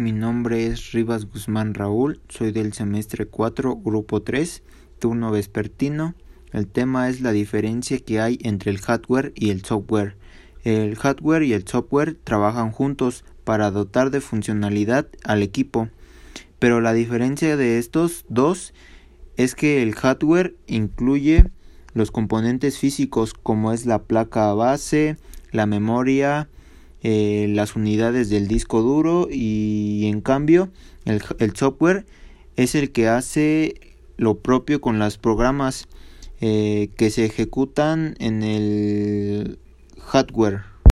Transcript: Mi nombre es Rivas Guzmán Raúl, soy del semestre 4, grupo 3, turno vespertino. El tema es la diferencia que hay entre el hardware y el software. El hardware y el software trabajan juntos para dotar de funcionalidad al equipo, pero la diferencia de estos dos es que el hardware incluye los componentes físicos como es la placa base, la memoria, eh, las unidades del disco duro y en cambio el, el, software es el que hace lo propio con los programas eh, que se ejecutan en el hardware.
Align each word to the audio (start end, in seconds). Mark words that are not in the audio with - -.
Mi 0.00 0.12
nombre 0.12 0.66
es 0.66 0.92
Rivas 0.92 1.26
Guzmán 1.26 1.74
Raúl, 1.74 2.22
soy 2.30 2.52
del 2.52 2.72
semestre 2.72 3.26
4, 3.26 3.76
grupo 3.76 4.22
3, 4.22 4.62
turno 4.98 5.30
vespertino. 5.30 6.14
El 6.52 6.68
tema 6.68 7.10
es 7.10 7.20
la 7.20 7.32
diferencia 7.32 7.98
que 7.98 8.18
hay 8.18 8.38
entre 8.40 8.70
el 8.70 8.78
hardware 8.78 9.34
y 9.36 9.50
el 9.50 9.62
software. 9.62 10.16
El 10.64 10.96
hardware 10.96 11.42
y 11.42 11.52
el 11.52 11.68
software 11.68 12.16
trabajan 12.24 12.72
juntos 12.72 13.26
para 13.44 13.70
dotar 13.70 14.10
de 14.10 14.22
funcionalidad 14.22 15.06
al 15.22 15.42
equipo, 15.42 15.90
pero 16.58 16.80
la 16.80 16.94
diferencia 16.94 17.58
de 17.58 17.76
estos 17.76 18.24
dos 18.30 18.72
es 19.36 19.54
que 19.54 19.82
el 19.82 19.94
hardware 19.94 20.56
incluye 20.66 21.50
los 21.92 22.10
componentes 22.10 22.78
físicos 22.78 23.34
como 23.34 23.70
es 23.70 23.84
la 23.84 24.04
placa 24.04 24.54
base, 24.54 25.18
la 25.52 25.66
memoria, 25.66 26.48
eh, 27.02 27.46
las 27.48 27.76
unidades 27.76 28.28
del 28.28 28.48
disco 28.48 28.82
duro 28.82 29.28
y 29.30 30.06
en 30.06 30.20
cambio 30.20 30.70
el, 31.04 31.22
el, 31.38 31.56
software 31.56 32.04
es 32.56 32.74
el 32.74 32.92
que 32.92 33.08
hace 33.08 33.74
lo 34.16 34.38
propio 34.38 34.80
con 34.80 34.98
los 34.98 35.16
programas 35.16 35.88
eh, 36.42 36.90
que 36.96 37.10
se 37.10 37.26
ejecutan 37.26 38.16
en 38.18 38.42
el 38.42 39.58
hardware. 39.98 40.69